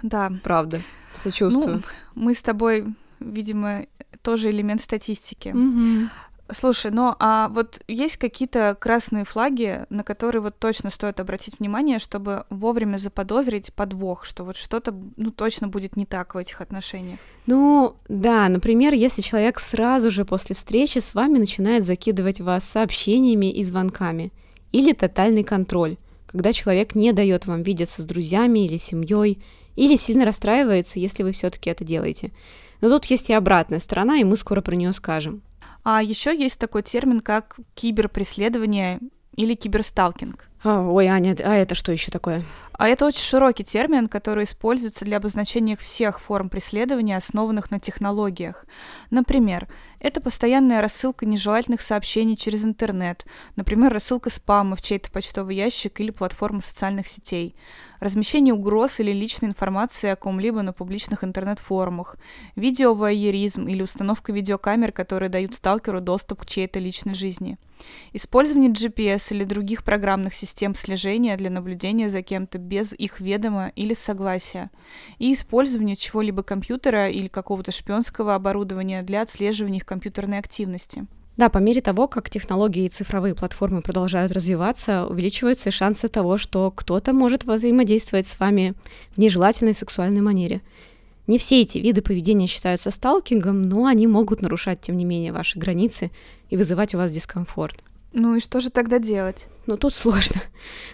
Да. 0.00 0.30
Правда, 0.44 0.80
сочувствую. 1.20 1.82
Ну, 2.14 2.22
мы 2.22 2.34
с 2.34 2.40
тобой, 2.40 2.84
видимо, 3.18 3.86
тоже 4.22 4.50
элемент 4.50 4.80
статистики. 4.80 5.48
Угу. 5.48 6.08
Слушай, 6.50 6.90
ну 6.92 7.14
а 7.18 7.48
вот 7.48 7.80
есть 7.88 8.16
какие-то 8.16 8.76
красные 8.78 9.24
флаги, 9.24 9.84
на 9.90 10.02
которые 10.02 10.40
вот 10.40 10.58
точно 10.58 10.88
стоит 10.88 11.20
обратить 11.20 11.58
внимание, 11.58 11.98
чтобы 11.98 12.44
вовремя 12.48 12.96
заподозрить 12.96 13.72
подвох, 13.74 14.24
что 14.24 14.44
вот 14.44 14.56
что-то, 14.56 14.94
ну, 15.16 15.30
точно 15.30 15.68
будет 15.68 15.96
не 15.96 16.06
так 16.06 16.34
в 16.34 16.38
этих 16.38 16.62
отношениях? 16.62 17.18
Ну, 17.46 17.96
да, 18.08 18.48
например, 18.48 18.94
если 18.94 19.20
человек 19.20 19.60
сразу 19.60 20.10
же 20.10 20.24
после 20.24 20.56
встречи 20.56 21.00
с 21.00 21.14
вами 21.14 21.38
начинает 21.38 21.84
закидывать 21.84 22.40
вас 22.40 22.64
сообщениями 22.64 23.52
и 23.52 23.62
звонками, 23.62 24.32
или 24.72 24.92
тотальный 24.92 25.44
контроль, 25.44 25.98
когда 26.26 26.52
человек 26.52 26.94
не 26.94 27.12
дает 27.12 27.46
вам 27.46 27.62
видеться 27.62 28.00
с 28.00 28.06
друзьями 28.06 28.64
или 28.64 28.78
семьей, 28.78 29.42
или 29.76 29.96
сильно 29.96 30.24
расстраивается, 30.24 30.98
если 30.98 31.22
вы 31.22 31.32
все-таки 31.32 31.68
это 31.68 31.84
делаете. 31.84 32.32
Но 32.80 32.88
тут 32.88 33.04
есть 33.06 33.28
и 33.28 33.34
обратная 33.34 33.80
сторона, 33.80 34.16
и 34.16 34.24
мы 34.24 34.36
скоро 34.36 34.62
про 34.62 34.74
нее 34.74 34.92
скажем. 34.92 35.42
А 35.84 36.02
еще 36.02 36.36
есть 36.36 36.58
такой 36.58 36.82
термин, 36.82 37.20
как 37.20 37.58
киберпреследование 37.74 39.00
или 39.36 39.54
киберсталкинг. 39.54 40.48
А, 40.64 40.80
ой, 40.80 41.06
Аня, 41.06 41.36
а 41.44 41.54
это 41.54 41.76
что 41.76 41.92
еще 41.92 42.10
такое? 42.10 42.44
А 42.72 42.88
это 42.88 43.06
очень 43.06 43.20
широкий 43.22 43.62
термин, 43.62 44.08
который 44.08 44.44
используется 44.44 45.04
для 45.04 45.18
обозначения 45.18 45.76
всех 45.76 46.20
форм 46.20 46.48
преследования, 46.48 47.16
основанных 47.16 47.70
на 47.70 47.78
технологиях. 47.78 48.66
Например, 49.10 49.68
это 50.00 50.20
постоянная 50.20 50.80
рассылка 50.80 51.26
нежелательных 51.26 51.80
сообщений 51.80 52.36
через 52.36 52.64
интернет, 52.64 53.26
например, 53.56 53.92
рассылка 53.92 54.30
спама 54.30 54.76
в 54.76 54.82
чей-то 54.82 55.10
почтовый 55.10 55.56
ящик 55.56 56.00
или 56.00 56.10
платформу 56.10 56.60
социальных 56.60 57.08
сетей, 57.08 57.56
размещение 58.00 58.54
угроз 58.54 59.00
или 59.00 59.12
личной 59.12 59.48
информации 59.48 60.10
о 60.10 60.16
ком-либо 60.16 60.62
на 60.62 60.72
публичных 60.72 61.24
интернет-форумах, 61.24 62.16
видеовайеризм 62.56 63.66
или 63.66 63.82
установка 63.82 64.32
видеокамер, 64.32 64.92
которые 64.92 65.28
дают 65.28 65.54
сталкеру 65.54 66.00
доступ 66.00 66.42
к 66.42 66.46
чьей-то 66.46 66.78
личной 66.78 67.14
жизни, 67.14 67.58
использование 68.12 68.70
GPS 68.70 69.28
или 69.30 69.44
других 69.44 69.84
программных 69.84 70.34
систем 70.34 70.74
слежения 70.74 71.36
для 71.36 71.50
наблюдения 71.50 72.10
за 72.10 72.22
кем-то 72.22 72.58
без 72.58 72.92
их 72.92 73.20
ведома 73.20 73.72
или 73.74 73.94
согласия, 73.94 74.70
и 75.18 75.32
использование 75.32 75.96
чего-либо 75.96 76.42
компьютера 76.42 77.08
или 77.08 77.28
какого-то 77.28 77.72
шпионского 77.72 78.34
оборудования 78.34 79.02
для 79.02 79.22
отслеживания 79.22 79.80
компьютерной 79.88 80.38
активности. 80.38 81.06
Да, 81.38 81.48
по 81.48 81.58
мере 81.58 81.80
того, 81.80 82.08
как 82.08 82.30
технологии 82.30 82.84
и 82.84 82.88
цифровые 82.88 83.34
платформы 83.34 83.80
продолжают 83.80 84.32
развиваться, 84.32 85.06
увеличиваются 85.06 85.70
шансы 85.70 86.08
того, 86.08 86.36
что 86.36 86.70
кто-то 86.70 87.12
может 87.12 87.44
взаимодействовать 87.44 88.26
с 88.26 88.38
вами 88.40 88.74
в 89.14 89.18
нежелательной 89.18 89.74
сексуальной 89.74 90.20
манере. 90.20 90.62
Не 91.28 91.38
все 91.38 91.60
эти 91.60 91.78
виды 91.78 92.02
поведения 92.02 92.48
считаются 92.48 92.90
сталкингом, 92.90 93.62
но 93.62 93.86
они 93.86 94.06
могут 94.06 94.42
нарушать, 94.42 94.80
тем 94.80 94.96
не 94.96 95.04
менее, 95.04 95.32
ваши 95.32 95.58
границы 95.58 96.10
и 96.50 96.56
вызывать 96.56 96.94
у 96.94 96.98
вас 96.98 97.12
дискомфорт. 97.12 97.84
Ну 98.12 98.34
и 98.34 98.40
что 98.40 98.58
же 98.58 98.70
тогда 98.70 98.98
делать? 98.98 99.48
Ну 99.66 99.76
тут 99.76 99.94
сложно. 99.94 100.40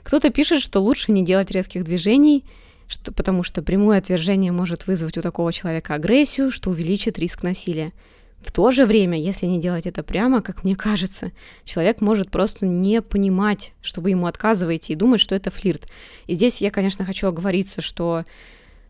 Кто-то 0.03 0.31
пишет, 0.31 0.61
что 0.61 0.81
лучше 0.81 1.13
не 1.13 1.25
делать 1.25 1.51
резких 1.53 1.85
движений, 1.85 2.45
что, 2.87 3.13
потому 3.13 3.45
что 3.45 3.63
прямое 3.63 3.99
отвержение 3.99 4.53
может 4.53 4.87
вызвать 4.87 5.17
у 5.17 5.23
такого 5.23 5.53
человека 5.53 5.95
агрессию, 5.95 6.51
что 6.51 6.71
увеличит 6.71 7.19
риск 7.19 7.43
насилия. 7.43 7.93
В 8.45 8.53
то 8.53 8.71
же 8.71 8.85
время, 8.85 9.19
если 9.19 9.47
не 9.47 9.59
делать 9.59 9.87
это 9.87 10.03
прямо, 10.03 10.43
как 10.43 10.65
мне 10.65 10.77
кажется, 10.77 11.33
человек 11.65 12.03
может 12.03 12.31
просто 12.31 12.67
не 12.67 13.01
понимать, 13.01 13.73
что 13.81 14.01
вы 14.01 14.11
ему 14.11 14.27
отказываете, 14.27 14.93
и 14.93 14.97
думать, 14.97 15.21
что 15.21 15.35
это 15.35 15.51
флирт. 15.51 15.89
И 16.27 16.35
здесь 16.35 16.61
я, 16.61 16.71
конечно, 16.71 17.07
хочу 17.07 17.27
оговориться, 17.27 17.81
что 17.81 18.25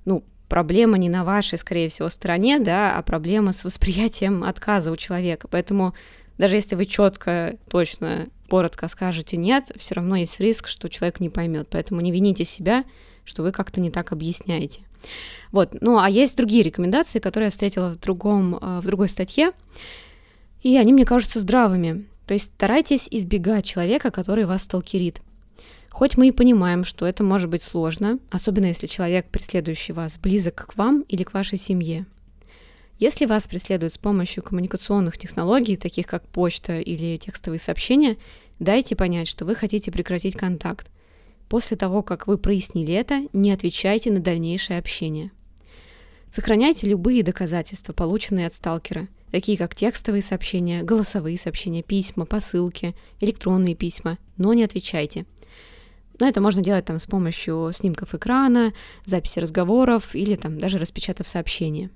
ну, 0.04 0.24
проблема 0.48 0.98
не 0.98 1.08
на 1.08 1.24
вашей, 1.24 1.56
скорее 1.56 1.88
всего, 1.88 2.08
стороне, 2.08 2.58
да, 2.58 2.98
а 2.98 3.02
проблема 3.02 3.52
с 3.52 3.64
восприятием 3.64 4.42
отказа 4.42 4.90
у 4.90 4.96
человека. 4.96 5.46
Поэтому 5.48 5.94
даже 6.36 6.56
если 6.56 6.74
вы 6.74 6.84
четко, 6.84 7.56
точно, 7.70 8.26
коротко 8.54 8.86
скажете 8.86 9.36
нет, 9.36 9.72
все 9.76 9.96
равно 9.96 10.14
есть 10.14 10.38
риск, 10.38 10.68
что 10.68 10.88
человек 10.88 11.18
не 11.18 11.28
поймет. 11.28 11.66
Поэтому 11.72 12.00
не 12.00 12.12
вините 12.12 12.44
себя, 12.44 12.84
что 13.24 13.42
вы 13.42 13.50
как-то 13.50 13.80
не 13.80 13.90
так 13.90 14.12
объясняете. 14.12 14.82
Вот. 15.50 15.74
Ну, 15.80 15.98
а 15.98 16.08
есть 16.08 16.36
другие 16.36 16.62
рекомендации, 16.62 17.18
которые 17.18 17.48
я 17.48 17.50
встретила 17.50 17.92
в, 17.92 17.96
другом, 17.96 18.54
э, 18.54 18.78
в 18.78 18.86
другой 18.86 19.08
статье, 19.08 19.50
и 20.62 20.76
они 20.76 20.92
мне 20.92 21.04
кажутся 21.04 21.40
здравыми. 21.40 22.06
То 22.28 22.34
есть 22.34 22.52
старайтесь 22.54 23.08
избегать 23.10 23.64
человека, 23.64 24.12
который 24.12 24.44
вас 24.44 24.62
сталкерит. 24.62 25.20
Хоть 25.90 26.16
мы 26.16 26.28
и 26.28 26.32
понимаем, 26.32 26.84
что 26.84 27.08
это 27.08 27.24
может 27.24 27.50
быть 27.50 27.64
сложно, 27.64 28.20
особенно 28.30 28.66
если 28.66 28.86
человек, 28.86 29.26
преследующий 29.30 29.94
вас, 29.94 30.16
близок 30.16 30.54
к 30.54 30.76
вам 30.76 31.00
или 31.08 31.24
к 31.24 31.34
вашей 31.34 31.58
семье. 31.58 32.06
Если 33.00 33.26
вас 33.26 33.48
преследуют 33.48 33.94
с 33.94 33.98
помощью 33.98 34.42
коммуникационных 34.44 35.18
технологий, 35.18 35.76
таких 35.76 36.06
как 36.06 36.26
почта 36.28 36.78
или 36.78 37.16
текстовые 37.16 37.58
сообщения, 37.58 38.16
дайте 38.58 38.96
понять, 38.96 39.28
что 39.28 39.44
вы 39.44 39.54
хотите 39.54 39.90
прекратить 39.90 40.36
контакт. 40.36 40.90
После 41.48 41.76
того, 41.76 42.02
как 42.02 42.26
вы 42.26 42.38
прояснили 42.38 42.94
это, 42.94 43.26
не 43.32 43.52
отвечайте 43.52 44.10
на 44.10 44.20
дальнейшее 44.20 44.78
общение. 44.78 45.30
Сохраняйте 46.30 46.88
любые 46.88 47.22
доказательства, 47.22 47.92
полученные 47.92 48.48
от 48.48 48.54
сталкера, 48.54 49.08
такие 49.30 49.56
как 49.56 49.74
текстовые 49.74 50.22
сообщения, 50.22 50.82
голосовые 50.82 51.38
сообщения, 51.38 51.82
письма, 51.82 52.26
посылки, 52.26 52.96
электронные 53.20 53.76
письма, 53.76 54.18
но 54.36 54.52
не 54.52 54.64
отвечайте. 54.64 55.26
Но 56.18 56.26
это 56.26 56.40
можно 56.40 56.62
делать 56.62 56.84
там 56.84 56.98
с 56.98 57.06
помощью 57.06 57.70
снимков 57.72 58.14
экрана, 58.14 58.72
записи 59.04 59.38
разговоров 59.38 60.14
или 60.14 60.34
там 60.36 60.58
даже 60.58 60.78
распечатав 60.78 61.28
сообщение. 61.28 61.90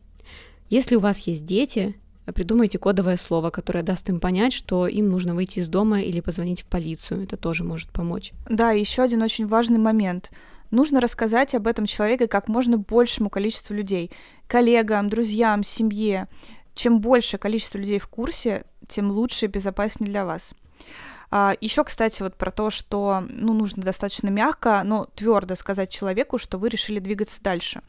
Если 0.68 0.96
у 0.96 1.00
вас 1.00 1.20
есть 1.26 1.44
дети, 1.44 1.96
придумайте 2.32 2.78
кодовое 2.78 3.16
слово, 3.16 3.50
которое 3.50 3.82
даст 3.82 4.08
им 4.08 4.20
понять, 4.20 4.52
что 4.52 4.86
им 4.86 5.08
нужно 5.08 5.34
выйти 5.34 5.60
из 5.60 5.68
дома 5.68 6.00
или 6.00 6.20
позвонить 6.20 6.62
в 6.62 6.66
полицию. 6.66 7.24
Это 7.24 7.36
тоже 7.36 7.64
может 7.64 7.90
помочь. 7.90 8.32
Да, 8.48 8.70
еще 8.72 9.02
один 9.02 9.22
очень 9.22 9.46
важный 9.46 9.78
момент. 9.78 10.30
Нужно 10.70 11.00
рассказать 11.00 11.54
об 11.54 11.66
этом 11.66 11.86
человеке 11.86 12.28
как 12.28 12.48
можно 12.48 12.76
большему 12.76 13.30
количеству 13.30 13.74
людей. 13.74 14.10
Коллегам, 14.46 15.08
друзьям, 15.08 15.62
семье. 15.62 16.28
Чем 16.74 17.00
больше 17.00 17.38
количество 17.38 17.78
людей 17.78 17.98
в 17.98 18.08
курсе, 18.08 18.64
тем 18.86 19.10
лучше 19.10 19.46
и 19.46 19.48
безопаснее 19.48 20.10
для 20.10 20.24
вас. 20.24 20.54
А, 21.30 21.54
еще, 21.60 21.84
кстати, 21.84 22.22
вот 22.22 22.36
про 22.36 22.50
то, 22.50 22.70
что 22.70 23.22
ну, 23.28 23.52
нужно 23.52 23.82
достаточно 23.82 24.28
мягко, 24.28 24.82
но 24.84 25.06
твердо 25.14 25.56
сказать 25.56 25.90
человеку, 25.90 26.38
что 26.38 26.58
вы 26.58 26.68
решили 26.68 27.00
двигаться 27.00 27.42
дальше. 27.42 27.82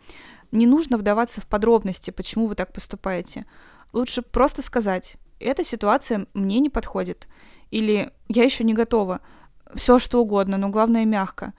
Не 0.52 0.66
нужно 0.66 0.98
вдаваться 0.98 1.42
в 1.42 1.48
подробности, 1.48 2.12
почему 2.12 2.48
вы 2.48 2.56
так 2.56 2.74
поступаете. 2.74 3.46
Лучше 3.94 4.22
просто 4.22 4.62
сказать, 4.62 5.18
эта 5.40 5.64
ситуация 5.64 6.28
мне 6.34 6.60
не 6.60 6.70
подходит. 6.70 7.28
Или 7.72 8.12
я 8.28 8.44
еще 8.44 8.64
не 8.64 8.74
готова. 8.74 9.22
Все 9.76 10.00
что 10.00 10.22
угодно, 10.22 10.58
но 10.58 10.70
главное 10.70 11.06
мягко. 11.06 11.54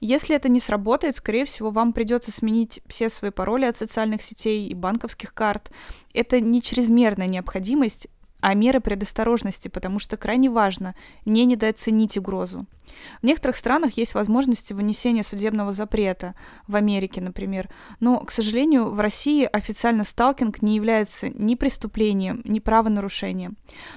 Если 0.00 0.36
это 0.36 0.48
не 0.48 0.60
сработает, 0.60 1.16
скорее 1.16 1.46
всего, 1.46 1.70
вам 1.70 1.92
придется 1.92 2.30
сменить 2.30 2.80
все 2.86 3.08
свои 3.08 3.30
пароли 3.30 3.64
от 3.64 3.76
социальных 3.76 4.22
сетей 4.22 4.68
и 4.68 4.74
банковских 4.74 5.32
карт. 5.32 5.70
Это 6.12 6.38
не 6.40 6.60
чрезмерная 6.60 7.26
необходимость, 7.26 8.08
а 8.40 8.54
меры 8.54 8.80
предосторожности, 8.80 9.68
потому 9.68 9.98
что 9.98 10.16
крайне 10.16 10.50
важно 10.50 10.94
не 11.24 11.44
недооценить 11.44 12.16
угрозу. 12.18 12.66
В 13.20 13.26
некоторых 13.26 13.56
странах 13.56 13.96
есть 13.96 14.14
возможности 14.14 14.72
вынесения 14.72 15.22
судебного 15.22 15.72
запрета, 15.72 16.34
в 16.66 16.76
Америке, 16.76 17.20
например, 17.20 17.68
но, 18.00 18.20
к 18.20 18.30
сожалению, 18.30 18.90
в 18.90 19.00
России 19.00 19.48
официально 19.50 20.04
сталкинг 20.04 20.62
не 20.62 20.76
является 20.76 21.28
ни 21.28 21.54
преступлением, 21.54 22.42
ни 22.44 22.58
правонарушением. 22.58 23.56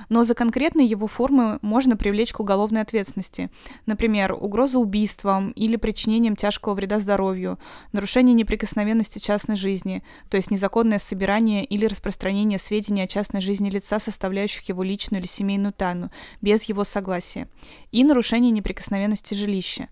Но 0.09 0.23
за 0.23 0.33
конкретные 0.33 0.87
его 0.87 1.07
формы 1.07 1.59
можно 1.61 1.97
привлечь 1.97 2.33
к 2.33 2.39
уголовной 2.39 2.81
ответственности, 2.81 3.49
например, 3.85 4.33
угроза 4.33 4.79
убийством 4.79 5.51
или 5.51 5.75
причинением 5.75 6.35
тяжкого 6.35 6.73
вреда 6.73 6.99
здоровью, 6.99 7.59
нарушение 7.91 8.33
неприкосновенности 8.33 9.19
частной 9.19 9.55
жизни, 9.55 10.03
то 10.29 10.37
есть 10.37 10.51
незаконное 10.51 10.99
собирание 10.99 11.63
или 11.63 11.85
распространение 11.85 12.59
сведений 12.59 13.03
о 13.03 13.07
частной 13.07 13.41
жизни 13.41 13.69
лица, 13.69 13.99
составляющих 14.29 14.69
его 14.69 14.83
личную 14.83 15.21
или 15.21 15.27
семейную 15.27 15.73
тайну, 15.73 16.11
без 16.41 16.63
его 16.63 16.83
согласия, 16.83 17.47
и 17.91 18.03
нарушение 18.03 18.51
неприкосновенности 18.51 19.33
жилища. 19.33 19.89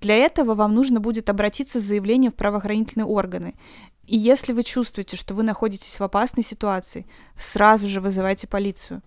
Для 0.00 0.14
этого 0.14 0.54
вам 0.54 0.74
нужно 0.74 1.00
будет 1.00 1.28
обратиться 1.28 1.80
с 1.80 1.82
заявлением 1.82 2.32
в 2.32 2.36
правоохранительные 2.36 3.06
органы. 3.06 3.54
И 4.06 4.16
если 4.16 4.52
вы 4.52 4.62
чувствуете, 4.62 5.16
что 5.16 5.34
вы 5.34 5.42
находитесь 5.42 5.98
в 5.98 6.02
опасной 6.02 6.44
ситуации, 6.44 7.04
сразу 7.38 7.86
же 7.86 8.00
вызывайте 8.00 8.46
полицию. 8.46 9.02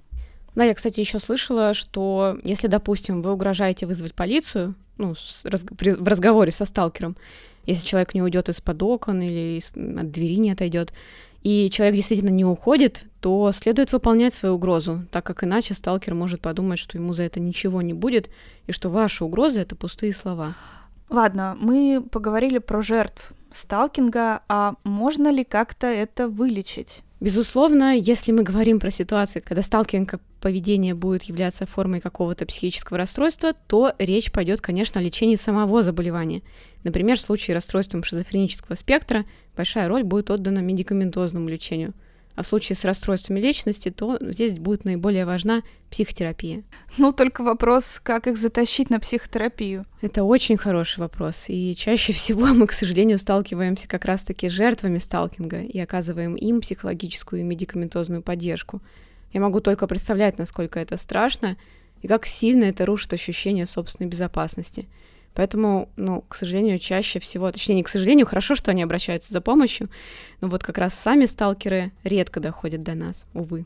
Да, 0.56 0.66
я, 0.66 0.74
кстати, 0.74 1.00
еще 1.00 1.20
слышала, 1.20 1.74
что 1.74 2.38
если, 2.44 2.68
допустим, 2.68 3.22
вы 3.22 3.32
угрожаете 3.32 3.86
вызвать 3.86 4.14
полицию, 4.14 4.76
ну, 4.98 5.16
с, 5.16 5.46
раз, 5.46 5.66
при, 5.78 5.92
в 5.92 6.08
разговоре 6.08 6.52
со 6.52 6.66
сталкером, 6.66 7.16
если 7.66 7.88
человек 7.88 8.14
не 8.14 8.22
уйдет 8.22 8.50
из-под 8.50 8.84
окон 8.84 9.22
или 9.22 9.58
из, 9.58 9.70
от 9.70 10.12
двери 10.12 10.38
не 10.38 10.52
отойдет, 10.52 10.94
и 11.44 11.70
человек 11.70 11.96
действительно 11.96 12.30
не 12.30 12.46
уходит, 12.46 13.06
то 13.20 13.52
следует 13.52 13.92
выполнять 13.92 14.34
свою 14.34 14.56
угрозу, 14.56 15.04
так 15.12 15.26
как 15.26 15.44
иначе 15.44 15.74
сталкер 15.74 16.14
может 16.14 16.42
подумать, 16.42 16.80
что 16.80 16.98
ему 16.98 17.14
за 17.14 17.24
это 17.24 17.40
ничего 17.40 17.82
не 17.82 17.94
будет, 17.94 18.30
и 18.66 18.72
что 18.72 18.90
ваши 18.90 19.24
угрозы— 19.24 19.60
это 19.62 19.76
пустые 19.76 20.14
слова. 20.14 20.54
Ладно, 21.10 21.58
мы 21.60 22.04
поговорили 22.10 22.58
про 22.58 22.82
жертв 22.82 23.34
сталкинга, 23.54 24.42
а 24.48 24.76
можно 24.84 25.30
ли 25.30 25.44
как-то 25.44 25.88
это 25.88 26.28
вылечить? 26.28 27.04
Безусловно, 27.20 27.96
если 27.96 28.34
мы 28.34 28.44
говорим 28.44 28.80
про 28.80 28.90
ситуации, 28.90 29.40
когда 29.40 29.62
сталкинг 29.62 30.16
поведение 30.42 30.94
будет 30.94 31.24
являться 31.24 31.66
формой 31.66 32.02
какого-то 32.02 32.46
психического 32.46 32.98
расстройства, 32.98 33.54
то 33.54 33.94
речь 33.98 34.30
пойдет, 34.32 34.60
конечно, 34.60 35.00
о 35.00 35.04
лечении 35.04 35.36
самого 35.36 35.84
заболевания. 35.84 36.42
Например, 36.84 37.18
в 37.18 37.22
случае 37.22 37.56
расстройства 37.56 38.04
шизофренического 38.04 38.76
спектра 38.76 39.24
большая 39.56 39.88
роль 39.88 40.04
будет 40.04 40.30
отдана 40.32 40.60
медикаментозному 40.60 41.48
лечению. 41.48 41.94
А 42.36 42.42
в 42.42 42.48
случае 42.48 42.76
с 42.76 42.84
расстройствами 42.84 43.40
личности, 43.40 43.92
то 43.92 44.18
здесь 44.20 44.56
будет 44.56 44.86
наиболее 44.86 45.26
важна 45.26 45.62
психотерапия. 45.92 46.64
Ну, 46.98 47.12
только 47.12 47.44
вопрос, 47.44 48.00
как 48.02 48.26
их 48.26 48.38
затащить 48.38 48.90
на 48.90 49.00
психотерапию. 49.00 49.86
Это 50.02 50.24
очень 50.24 50.58
хороший 50.58 51.00
вопрос. 51.00 51.46
И 51.48 51.76
чаще 51.76 52.12
всего 52.14 52.48
мы, 52.48 52.66
к 52.66 52.72
сожалению, 52.72 53.20
сталкиваемся 53.20 53.88
как 53.88 54.06
раз-таки 54.06 54.50
с 54.50 54.52
жертвами 54.52 54.98
сталкинга 54.98 55.62
и 55.62 55.80
оказываем 55.80 56.34
им 56.34 56.62
психологическую 56.62 57.42
и 57.42 57.44
медикаментозную 57.44 58.24
поддержку. 58.24 58.82
Я 59.32 59.40
могу 59.40 59.60
только 59.60 59.86
представлять, 59.86 60.40
насколько 60.40 60.80
это 60.80 60.98
страшно 60.98 61.56
и 62.02 62.08
как 62.08 62.26
сильно 62.26 62.66
это 62.66 62.86
рушит 62.86 63.14
ощущение 63.14 63.68
собственной 63.68 64.10
безопасности. 64.10 64.88
Поэтому, 65.34 65.90
ну, 65.96 66.24
к 66.28 66.36
сожалению, 66.36 66.80
чаще 66.80 67.20
всего, 67.20 67.52
точнее, 67.52 67.76
не 67.76 67.84
к 67.84 67.90
сожалению, 67.90 68.26
хорошо, 68.26 68.56
что 68.56 68.72
они 68.72 68.84
обращаются 68.84 69.34
за 69.34 69.42
помощью, 69.42 69.90
но 70.42 70.48
вот 70.48 70.64
как 70.64 70.78
раз 70.78 70.94
сами 70.94 71.26
сталкеры 71.26 71.92
редко 72.04 72.40
доходят 72.40 72.84
до 72.84 72.94
нас, 72.94 73.26
увы. 73.34 73.66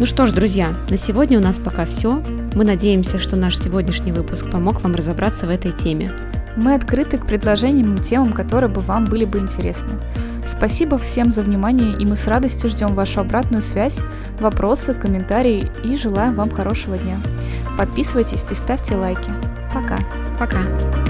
Ну 0.00 0.06
что 0.06 0.26
ж, 0.26 0.32
друзья, 0.32 0.76
на 0.90 0.96
сегодня 0.96 1.38
у 1.38 1.42
нас 1.42 1.60
пока 1.60 1.86
все. 1.86 2.22
Мы 2.54 2.64
надеемся, 2.64 3.20
что 3.20 3.36
наш 3.36 3.56
сегодняшний 3.56 4.10
выпуск 4.10 4.50
помог 4.50 4.80
вам 4.82 4.94
разобраться 4.94 5.46
в 5.46 5.50
этой 5.50 5.70
теме. 5.70 6.12
Мы 6.56 6.74
открыты 6.74 7.16
к 7.16 7.26
предложениям 7.26 7.94
и 7.94 8.02
темам, 8.02 8.32
которые 8.32 8.70
бы 8.70 8.80
вам 8.80 9.04
были 9.04 9.24
бы 9.24 9.38
интересны. 9.38 10.00
Спасибо 10.48 10.98
всем 10.98 11.32
за 11.32 11.42
внимание, 11.42 11.96
и 11.98 12.04
мы 12.04 12.16
с 12.16 12.26
радостью 12.26 12.70
ждем 12.70 12.94
вашу 12.94 13.20
обратную 13.20 13.62
связь, 13.62 13.98
вопросы, 14.40 14.94
комментарии 14.94 15.70
и 15.84 15.96
желаем 15.96 16.34
вам 16.34 16.50
хорошего 16.50 16.98
дня. 16.98 17.18
Подписывайтесь 17.76 18.44
и 18.50 18.54
ставьте 18.54 18.96
лайки. 18.96 19.30
Пока. 19.72 19.98
Пока. 20.38 21.03